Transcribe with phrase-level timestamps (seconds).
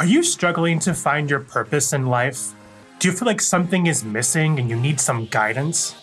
[0.00, 2.54] Are you struggling to find your purpose in life?
[3.00, 5.94] Do you feel like something is missing and you need some guidance?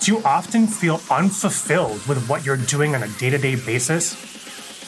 [0.00, 4.16] Do you often feel unfulfilled with what you're doing on a day to day basis?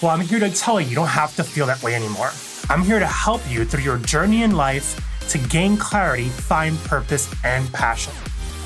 [0.00, 2.30] Well, I'm here to tell you you don't have to feel that way anymore.
[2.70, 4.98] I'm here to help you through your journey in life
[5.28, 8.14] to gain clarity, find purpose, and passion.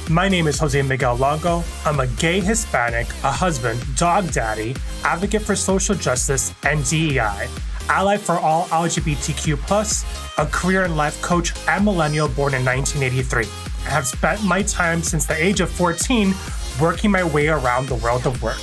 [0.08, 1.64] My name is Jose Miguel Longo.
[1.84, 7.48] I'm a gay Hispanic, a husband, dog daddy, advocate for social justice and DEI
[7.90, 13.44] ally for all LGBTQ, a career and life coach and millennial born in 1983.
[13.86, 16.32] I have spent my time since the age of 14
[16.80, 18.62] working my way around the world of work.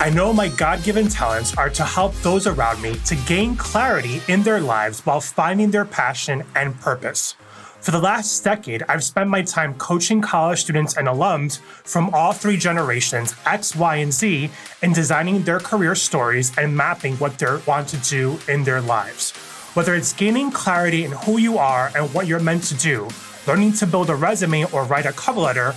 [0.00, 4.20] I know my God given talents are to help those around me to gain clarity
[4.26, 7.36] in their lives while finding their passion and purpose.
[7.84, 12.32] For the last decade, I've spent my time coaching college students and alums from all
[12.32, 14.48] three generations, X, Y, and Z,
[14.80, 19.32] in designing their career stories and mapping what they want to do in their lives.
[19.74, 23.06] Whether it's gaining clarity in who you are and what you're meant to do,
[23.46, 25.74] learning to build a resume or write a cover letter,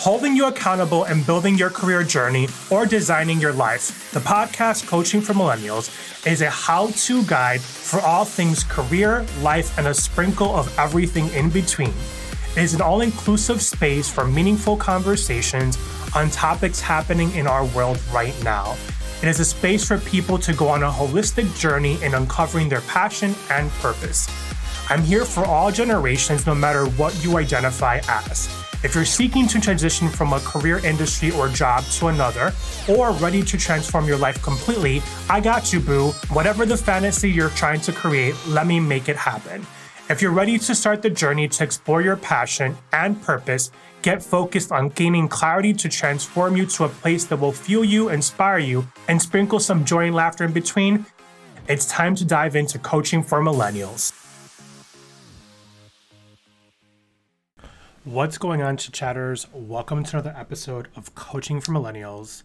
[0.00, 4.10] holding you accountable and building your career journey or designing your life.
[4.12, 5.90] The podcast Coaching for Millennials
[6.26, 11.28] is a how to guide for all things career, life, and a sprinkle of everything
[11.34, 11.92] in between.
[12.56, 15.76] It is an all inclusive space for meaningful conversations
[16.16, 18.78] on topics happening in our world right now.
[19.20, 22.80] It is a space for people to go on a holistic journey in uncovering their
[22.82, 24.28] passion and purpose.
[24.88, 28.59] I'm here for all generations, no matter what you identify as.
[28.82, 32.54] If you're seeking to transition from a career industry or job to another,
[32.88, 36.12] or ready to transform your life completely, I got you, boo.
[36.32, 39.66] Whatever the fantasy you're trying to create, let me make it happen.
[40.08, 44.72] If you're ready to start the journey to explore your passion and purpose, get focused
[44.72, 48.88] on gaining clarity to transform you to a place that will fuel you, inspire you,
[49.08, 51.04] and sprinkle some joy and laughter in between,
[51.68, 54.19] it's time to dive into coaching for millennials.
[58.04, 59.46] What's going on, chatters?
[59.52, 62.44] Welcome to another episode of Coaching for Millennials.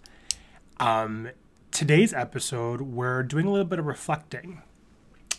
[0.81, 1.29] Um,
[1.71, 4.61] today's episode, we're doing a little bit of reflecting.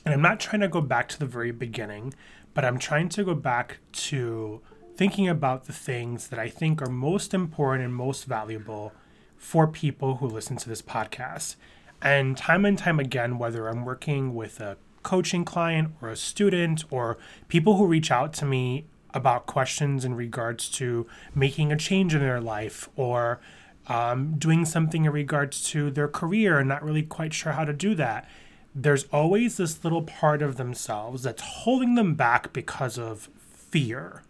[0.07, 2.15] And I'm not trying to go back to the very beginning,
[2.55, 4.63] but I'm trying to go back to
[4.97, 8.95] thinking about the things that I think are most important and most valuable
[9.37, 11.57] for people who listen to this podcast.
[12.01, 16.85] And time and time again, whether I'm working with a coaching client or a student
[16.91, 22.15] or people who reach out to me about questions in regards to making a change
[22.15, 23.41] in their life or
[23.89, 27.73] um, doing something in regards to their career and not really quite sure how to
[27.73, 28.29] do that.
[28.75, 34.23] There's always this little part of themselves that's holding them back because of fear.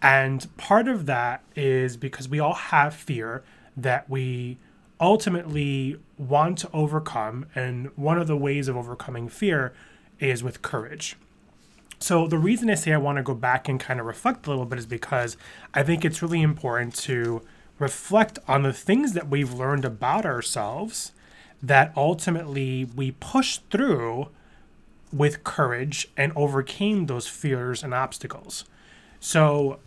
[0.00, 3.44] And part of that is because we all have fear
[3.76, 4.56] that we
[5.00, 7.46] ultimately want to overcome.
[7.54, 9.74] And one of the ways of overcoming fear
[10.18, 11.16] is with courage.
[11.98, 14.50] So the reason I say I want to go back and kind of reflect a
[14.50, 15.36] little bit is because
[15.72, 17.42] I think it's really important to
[17.78, 21.12] reflect on the things that we've learned about ourselves
[21.62, 24.28] that ultimately we pushed through
[25.12, 28.64] with courage and overcame those fears and obstacles.
[29.20, 29.78] So,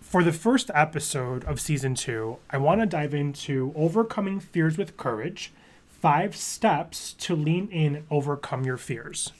[0.00, 4.98] for the first episode of season two, I want to dive into overcoming fears with
[4.98, 5.52] courage,
[5.86, 9.32] five steps to lean in and overcome your fears.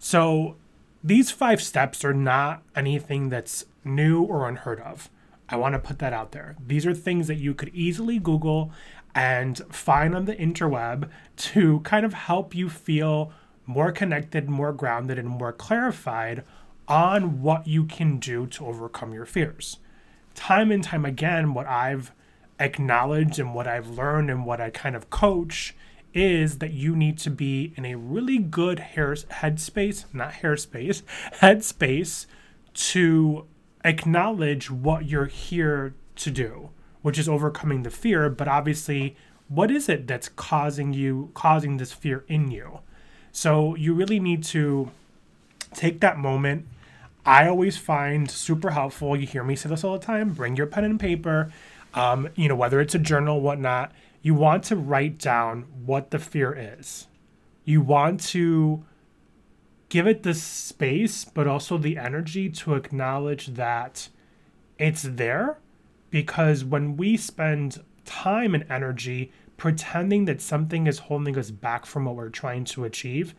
[0.00, 0.56] So,
[1.02, 5.10] these five steps are not anything that's new or unheard of.
[5.48, 6.56] I want to put that out there.
[6.64, 8.70] These are things that you could easily Google
[9.14, 13.32] and find on the interweb to kind of help you feel
[13.66, 16.44] more connected, more grounded, and more clarified
[16.86, 19.78] on what you can do to overcome your fears.
[20.34, 22.12] Time and time again, what I've
[22.58, 25.74] acknowledged and what I've learned and what I kind of coach
[26.12, 31.02] is that you need to be in a really good hair headspace, not hairspace,
[31.40, 32.26] headspace
[32.72, 33.46] to
[33.84, 36.70] acknowledge what you're here to do,
[37.02, 39.16] which is overcoming the fear, but obviously
[39.48, 42.80] what is it that's causing you causing this fear in you?
[43.32, 44.90] So you really need to
[45.74, 46.66] take that moment.
[47.26, 49.16] I always find super helpful.
[49.16, 50.30] You hear me say this all the time.
[50.30, 51.52] Bring your pen and paper.
[51.94, 53.92] Um, you know, whether it's a journal, whatnot
[54.22, 57.06] you want to write down what the fear is.
[57.64, 58.84] You want to
[59.88, 64.08] give it the space, but also the energy to acknowledge that
[64.78, 65.58] it's there.
[66.10, 72.06] Because when we spend time and energy pretending that something is holding us back from
[72.06, 73.34] what we're trying to achieve,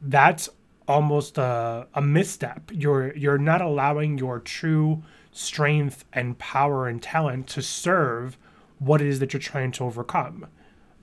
[0.00, 0.48] that's
[0.88, 2.70] almost a, a misstep.
[2.72, 5.02] You're you're not allowing your true
[5.32, 8.36] strength and power and talent to serve
[8.84, 10.46] what it is that you're trying to overcome.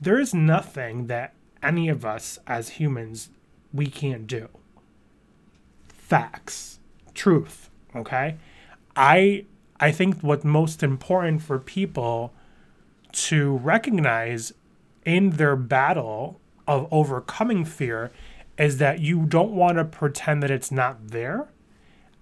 [0.02, 1.34] There is nothing that
[1.64, 3.30] any of us as humans
[3.74, 4.50] we can't do.
[5.92, 6.80] facts,
[7.14, 8.38] truth, okay?
[8.96, 9.46] I
[9.80, 12.34] I think what's most important for people
[13.14, 14.54] to recognize
[15.06, 18.12] in their battle of overcoming fear
[18.58, 21.50] is that you don't want to pretend that it's not there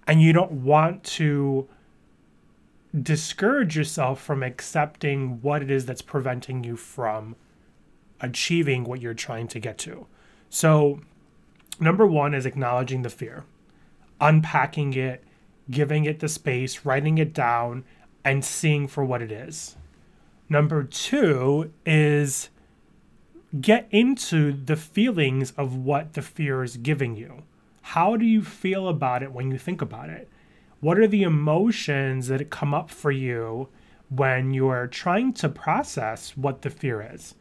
[0.06, 1.68] and you don't want to
[3.02, 7.36] discourage yourself from accepting what it is that's preventing you from
[8.20, 10.06] achieving what you're trying to get to.
[10.50, 11.00] So,
[11.78, 13.44] number one is acknowledging the fear,
[14.20, 15.22] unpacking it,
[15.70, 17.84] giving it the space, writing it down,
[18.24, 19.76] and seeing for what it is.
[20.48, 22.48] Number two is
[23.60, 27.42] get into the feelings of what the fear is giving you.
[27.82, 30.28] How do you feel about it when you think about it?
[30.80, 33.68] What are the emotions that come up for you
[34.08, 37.34] when you're trying to process what the fear is?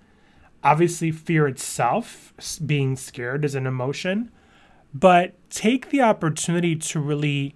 [0.63, 2.33] Obviously, fear itself,
[2.65, 4.31] being scared, is an emotion,
[4.91, 7.55] but take the opportunity to really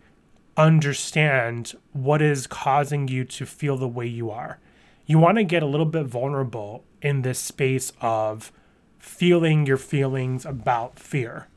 [0.55, 4.59] understand what is causing you to feel the way you are.
[5.07, 8.51] You want to get a little bit vulnerable in this space of
[8.99, 11.47] feeling your feelings about fear.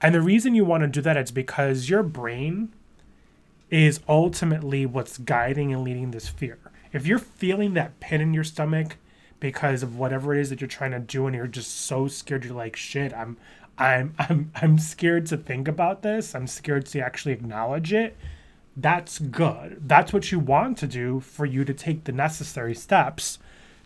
[0.00, 2.72] And the reason you want to do that is because your brain
[3.74, 6.58] is ultimately what's guiding and leading this fear.
[6.92, 8.98] If you're feeling that pit in your stomach
[9.40, 12.44] because of whatever it is that you're trying to do and you're just so scared
[12.44, 13.36] you're like shit, I'm
[13.76, 16.36] I'm I'm I'm scared to think about this.
[16.36, 18.16] I'm scared to actually acknowledge it.
[18.76, 19.88] That's good.
[19.88, 23.40] That's what you want to do for you to take the necessary steps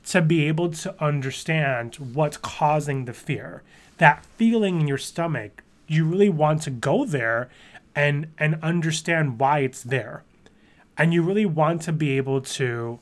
[0.05, 3.63] to be able to understand what's causing the fear.
[3.97, 7.49] That feeling in your stomach, you really want to go there
[7.99, 10.23] and and understand why it's there.
[10.97, 13.01] And you really want to be able to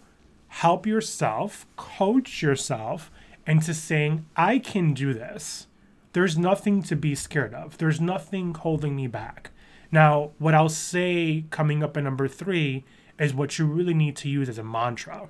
[0.49, 3.11] help yourself, coach yourself
[3.47, 5.67] into saying, I can do this.
[6.15, 7.77] There's nothing to be scared of.
[7.77, 9.51] There's nothing holding me back.
[9.93, 12.85] Now, what I'll say coming up at number three
[13.19, 15.29] is what you really need to use as a mantra.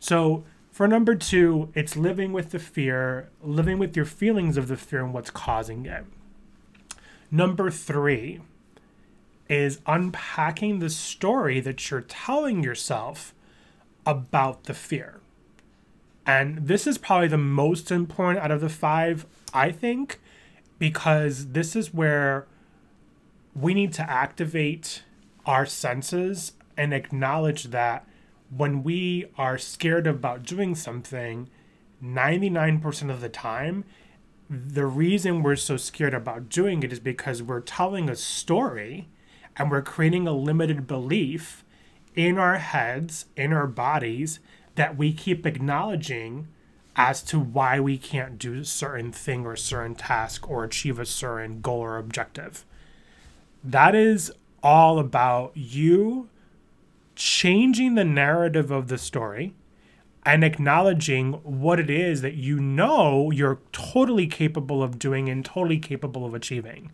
[0.00, 4.76] So, for number two, it's living with the fear, living with your feelings of the
[4.76, 6.04] fear and what's causing it.
[7.30, 8.40] Number three
[9.48, 13.34] is unpacking the story that you're telling yourself
[14.06, 15.20] about the fear.
[16.26, 19.24] And this is probably the most important out of the five,
[19.54, 20.20] I think,
[20.78, 22.46] because this is where
[23.54, 25.02] we need to activate
[25.46, 28.06] our senses and acknowledge that
[28.54, 31.48] when we are scared about doing something,
[32.02, 33.84] 99% of the time,
[34.48, 39.08] the reason we're so scared about doing it is because we're telling a story
[39.58, 41.64] and we're creating a limited belief
[42.14, 44.40] in our heads, in our bodies,
[44.76, 46.46] that we keep acknowledging
[46.96, 51.06] as to why we can't do a certain thing or certain task or achieve a
[51.06, 52.64] certain goal or objective.
[53.62, 54.32] That is
[54.62, 56.28] all about you
[57.14, 59.54] changing the narrative of the story
[60.24, 65.78] and acknowledging what it is that you know you're totally capable of doing and totally
[65.78, 66.90] capable of achieving.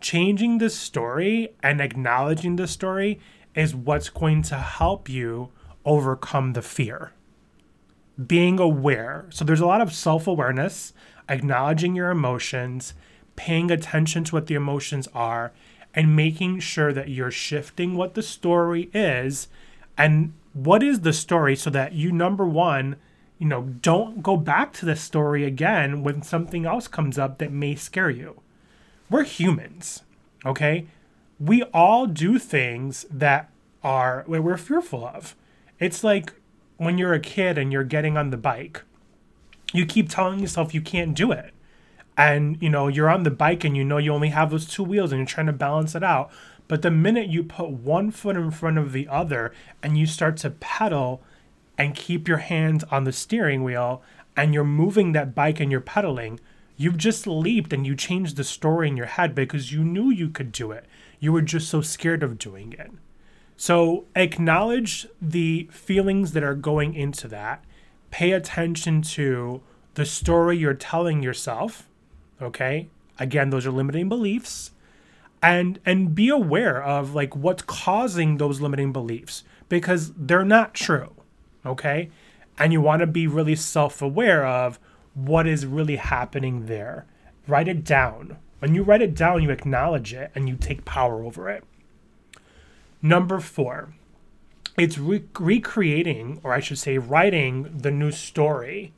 [0.00, 3.18] Changing the story and acknowledging the story
[3.54, 5.50] is what's going to help you
[5.84, 7.12] overcome the fear.
[8.24, 9.26] Being aware.
[9.30, 10.92] So there's a lot of self awareness,
[11.28, 12.94] acknowledging your emotions,
[13.36, 15.52] paying attention to what the emotions are,
[15.94, 19.48] and making sure that you're shifting what the story is
[19.96, 22.96] and what is the story so that you number one
[23.38, 27.52] you know don't go back to the story again when something else comes up that
[27.52, 28.40] may scare you
[29.10, 30.02] we're humans
[30.44, 30.86] okay?
[31.38, 33.50] We all do things that
[33.82, 35.34] are we're fearful of.
[35.78, 36.32] It's like
[36.76, 38.82] when you're a kid and you're getting on the bike
[39.72, 41.52] you keep telling yourself you can't do it.
[42.16, 44.82] And you know you're on the bike and you know you only have those two
[44.82, 46.30] wheels and you're trying to balance it out.
[46.68, 50.36] But the minute you put one foot in front of the other and you start
[50.38, 51.22] to pedal
[51.76, 54.02] and keep your hands on the steering wheel
[54.36, 56.40] and you're moving that bike and you're pedaling
[56.76, 60.28] you've just leaped and you changed the story in your head because you knew you
[60.28, 60.86] could do it.
[61.18, 62.90] You were just so scared of doing it.
[63.56, 67.64] So acknowledge the feelings that are going into that.
[68.10, 69.62] Pay attention to
[69.94, 71.88] the story you're telling yourself
[72.40, 72.88] okay?
[73.18, 74.72] Again those are limiting beliefs.
[75.42, 81.12] And and be aware of like what's causing those limiting beliefs because they're not true
[81.66, 82.10] okay?
[82.58, 84.78] And you want to be really self-aware of
[85.16, 87.06] what is really happening there.
[87.48, 88.36] Write it down.
[88.60, 91.64] When you write it down you acknowledge it and you take power over it.
[93.02, 93.92] Number 4
[94.78, 98.92] it's re- recreating or i should say writing the new story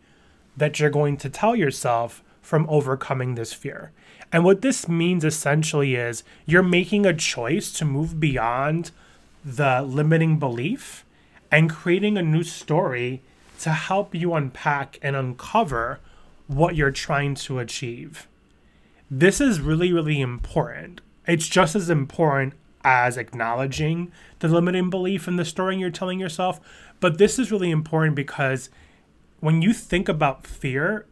[0.56, 3.92] that you're going to tell yourself from overcoming this fear.
[4.32, 8.90] And what this means essentially is you're making a choice to move beyond
[9.44, 11.04] the limiting belief
[11.50, 13.22] and creating a new story
[13.60, 16.00] to help you unpack and uncover
[16.48, 18.26] what you're trying to achieve.
[19.10, 21.00] This is really, really important.
[21.26, 26.60] It's just as important as acknowledging the limiting belief in the story you're telling yourself.
[27.00, 28.70] But this is really important because
[29.40, 31.06] when you think about fear,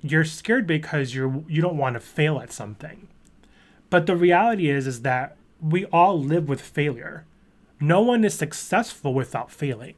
[0.00, 3.08] you're scared because you're you don't want to fail at something.
[3.90, 7.24] But the reality is is that we all live with failure.
[7.80, 9.94] No one is successful without failing.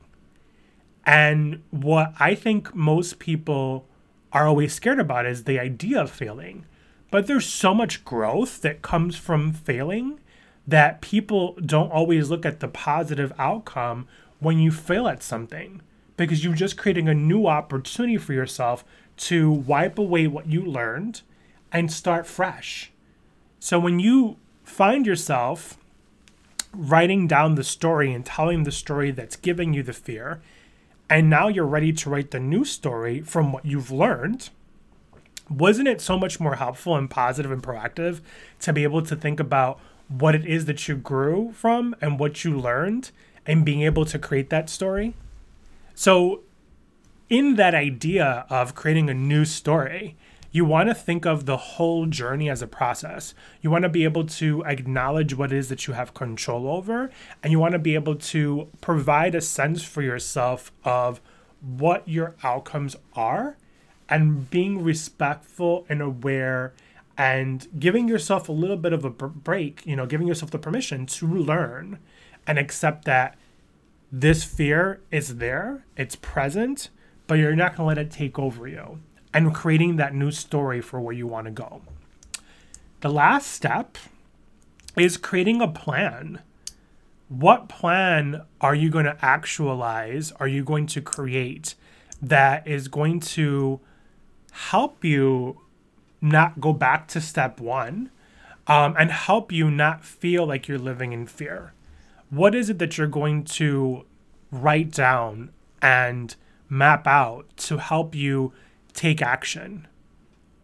[1.07, 3.87] And what I think most people
[4.33, 6.67] are always scared about is the idea of failing.
[7.11, 10.21] But there's so much growth that comes from failing
[10.67, 14.07] that people don't always look at the positive outcome
[14.39, 15.81] when you fail at something
[16.19, 18.85] because you're just creating a new opportunity for yourself
[19.17, 21.23] to wipe away what you learned
[21.73, 22.93] and start fresh.
[23.59, 25.79] So when you find yourself
[26.75, 30.41] writing down the story and telling the story that's giving you the fear,
[31.11, 34.50] and now you're ready to write the new story from what you've learned,
[35.49, 38.21] wasn't it so much more helpful and positive and proactive
[38.61, 42.45] to be able to think about what it is that you grew from and what
[42.45, 43.11] you learned
[43.47, 45.15] and being able to create that story?
[45.95, 46.43] So,
[47.31, 50.17] in that idea of creating a new story,
[50.59, 53.33] you want to think of the whole journey as a process.
[53.62, 57.12] You want to be able to acknowledge what it is that you have control over,
[57.45, 61.21] and you want to be able to provide a sense for yourself of
[61.61, 63.57] what your outcomes are
[64.09, 66.75] and being respectful and aware
[67.17, 71.07] and giving yourself a little bit of a break, you know, giving yourself the permission
[71.07, 72.00] to learn
[72.49, 73.37] and accept that
[74.11, 76.91] this fear is there, it's present,
[77.29, 78.99] but you're not going to let it take over you
[79.38, 81.80] and creating that new story for where you want to go.
[83.00, 83.97] The last step
[84.97, 86.40] is creating a plan.
[87.28, 90.33] What plan are you going to actualize?
[90.33, 91.75] Are you going to create
[92.21, 93.80] that is going to
[94.50, 95.61] help you
[96.21, 98.11] not go back to step one
[98.66, 101.73] um, and help you not feel like you're living in fear?
[102.30, 104.04] what is it that you're going to
[104.50, 106.35] write down and
[106.68, 108.52] map out to help you
[108.99, 109.87] take action?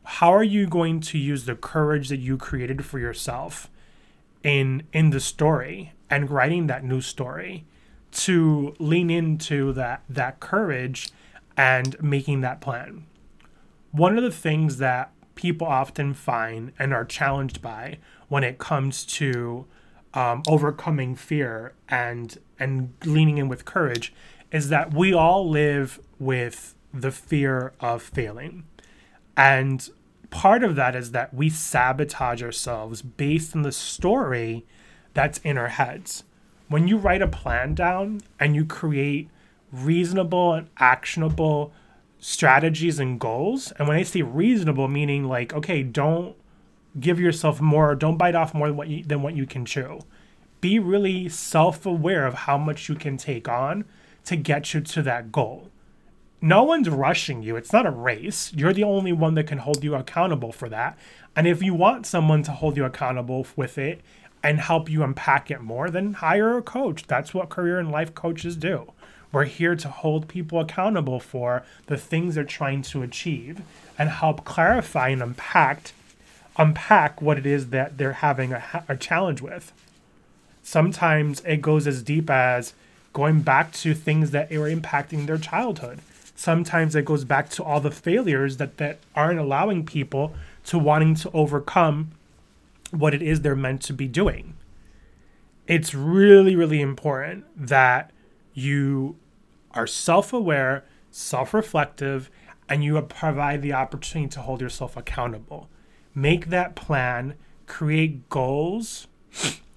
[0.02, 3.70] How are you going to use the courage that you created for yourself
[4.42, 7.64] in in the story and writing that new story
[8.10, 11.10] to lean into that that courage
[11.56, 13.06] and making that plan?
[13.92, 17.98] One of the things that people often find and are challenged by
[18.28, 19.66] when it comes to
[20.12, 24.12] um, overcoming fear and and leaning in with courage
[24.50, 28.64] is that we all live with the fear of failing
[29.36, 29.90] and
[30.30, 34.64] part of that is that we sabotage ourselves based on the story
[35.12, 36.24] that's in our heads
[36.68, 39.28] when you write a plan down and you create
[39.72, 41.72] reasonable and actionable
[42.18, 46.36] strategies and goals and when i say reasonable meaning like okay don't
[46.98, 47.94] give yourself more.
[47.94, 50.00] Don't bite off more than what you, than what you can chew.
[50.60, 53.84] Be really self-aware of how much you can take on
[54.24, 55.70] to get you to that goal.
[56.44, 57.56] No one's rushing you.
[57.56, 58.52] It's not a race.
[58.52, 60.98] You're the only one that can hold you accountable for that.
[61.34, 64.02] And if you want someone to hold you accountable with it
[64.42, 67.06] and help you unpack it more, then hire a coach.
[67.06, 68.92] That's what career and life coaches do.
[69.32, 73.62] We're here to hold people accountable for the things they're trying to achieve
[73.98, 75.92] and help clarify and unpack
[76.58, 79.72] unpack what it is that they're having a, a challenge with.
[80.62, 82.74] Sometimes it goes as deep as
[83.14, 86.00] going back to things that were impacting their childhood.
[86.34, 91.14] Sometimes it goes back to all the failures that, that aren't allowing people to wanting
[91.16, 92.10] to overcome
[92.90, 94.54] what it is they're meant to be doing.
[95.66, 98.10] It's really, really important that
[98.52, 99.16] you
[99.72, 102.30] are self aware, self reflective,
[102.68, 105.68] and you provide the opportunity to hold yourself accountable
[106.14, 107.34] make that plan,
[107.66, 109.08] create goals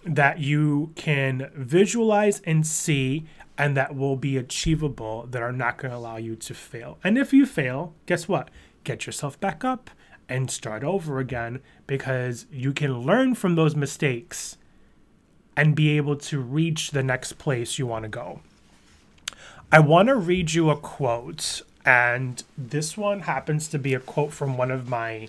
[0.05, 3.25] that you can visualize and see
[3.57, 6.97] and that will be achievable that are not going to allow you to fail.
[7.03, 8.49] And if you fail, guess what?
[8.83, 9.89] Get yourself back up
[10.29, 14.57] and start over again because you can learn from those mistakes
[15.55, 18.41] and be able to reach the next place you want to go.
[19.71, 24.31] I want to read you a quote, and this one happens to be a quote
[24.31, 25.27] from one of my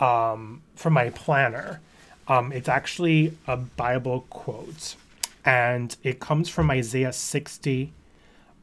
[0.00, 1.80] um, from my planner.
[2.26, 4.96] Um, it's actually a Bible quote,
[5.44, 7.92] and it comes from Isaiah 60.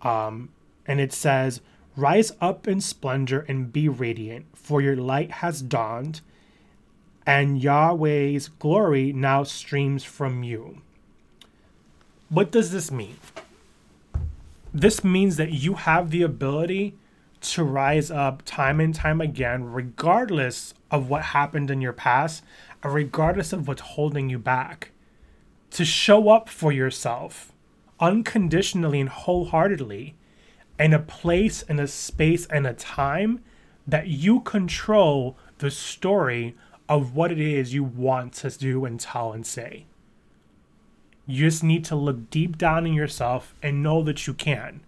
[0.01, 0.49] Um,
[0.85, 1.61] and it says,
[1.97, 6.21] Rise up in splendor and be radiant, for your light has dawned,
[7.25, 10.81] and Yahweh's glory now streams from you.
[12.27, 13.17] What does this mean?
[14.73, 16.95] This means that you have the ability
[17.39, 22.43] to rise up time and time again, regardless of what happened in your past,
[22.83, 24.91] and regardless of what's holding you back.
[25.75, 27.51] To show up for yourself
[27.99, 30.15] unconditionally and wholeheartedly
[30.79, 33.43] in a place, in a space, and a time
[33.85, 36.55] that you control the story
[36.87, 39.85] of what it is you want to do and tell and say.
[41.27, 44.79] You just need to look deep down in yourself and know that you can,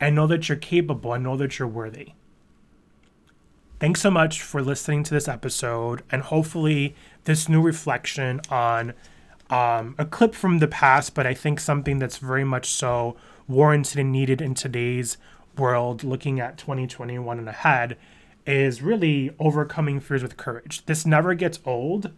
[0.00, 2.14] and know that you're capable, and know that you're worthy.
[3.78, 8.94] Thanks so much for listening to this episode, and hopefully, this new reflection on
[9.52, 13.16] um, a clip from the past, but I think something that's very much so
[13.46, 15.18] warranted and needed in today's
[15.58, 17.98] world, looking at 2021 and ahead,
[18.46, 20.86] is really overcoming fears with courage.
[20.86, 22.12] This never gets old,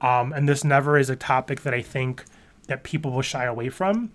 [0.00, 2.24] um, and this never is a topic that I think
[2.68, 4.12] that people will shy away from.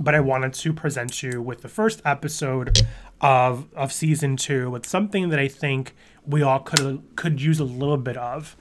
[0.00, 2.84] But I wanted to present you with the first episode
[3.20, 5.94] of of season two with something that I think
[6.26, 8.56] we all could could use a little bit of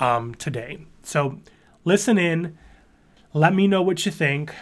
[0.00, 0.86] um, today.
[1.02, 1.40] So
[1.84, 2.56] listen in,
[3.36, 4.54] let me know what you think.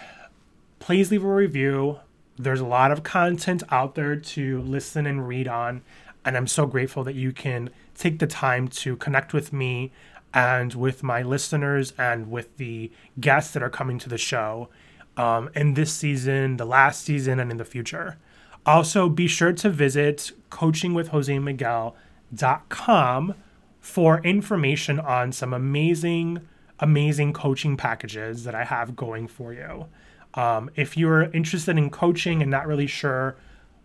[0.81, 2.01] Please leave a review.
[2.37, 5.83] There's a lot of content out there to listen and read on,
[6.25, 9.93] and I'm so grateful that you can take the time to connect with me
[10.33, 12.91] and with my listeners and with the
[13.21, 14.69] guests that are coming to the show
[15.17, 18.19] um, in this season, the last season, and in the future.
[18.67, 23.35] Also, be sure to visit coachingwithjosemiguel.com
[23.81, 26.41] for information on some amazing,
[26.81, 29.87] amazing coaching packages that I have going for you.
[30.35, 33.37] Um, if you're interested in coaching and not really sure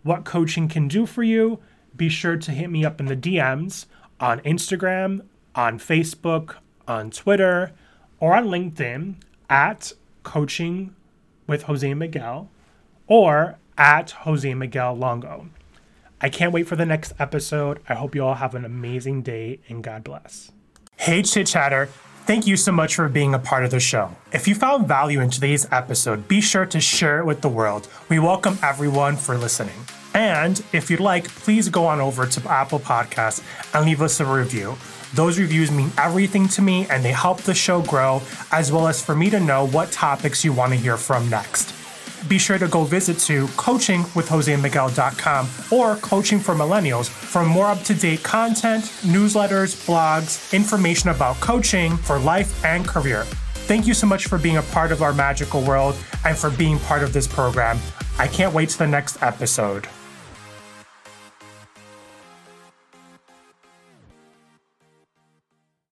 [0.02, 1.60] what coaching can do for you,
[1.96, 3.86] be sure to hit me up in the DMs
[4.18, 5.22] on Instagram,
[5.54, 6.56] on Facebook,
[6.86, 7.72] on Twitter,
[8.18, 9.16] or on LinkedIn
[9.48, 9.92] at
[10.22, 10.94] Coaching
[11.46, 12.48] with Jose Miguel
[13.06, 15.48] or at Jose Miguel Longo.
[16.20, 17.80] I can't wait for the next episode.
[17.88, 20.52] I hope you all have an amazing day and God bless.
[20.96, 21.88] Hey, Chit Chatter.
[22.30, 24.08] Thank you so much for being a part of the show.
[24.32, 27.88] If you found value in today's episode, be sure to share it with the world.
[28.08, 29.74] We welcome everyone for listening.
[30.14, 33.42] And if you'd like, please go on over to Apple Podcasts
[33.74, 34.76] and leave us a review.
[35.12, 39.04] Those reviews mean everything to me and they help the show grow, as well as
[39.04, 41.79] for me to know what topics you want to hear from next.
[42.28, 47.94] Be sure to go visit to coachingwithjosemiguel.com or Coaching for Millennials for more up to
[47.94, 53.26] date content, newsletters, blogs, information about coaching for life and career.
[53.70, 56.78] Thank you so much for being a part of our magical world and for being
[56.80, 57.78] part of this program.
[58.18, 59.88] I can't wait to the next episode.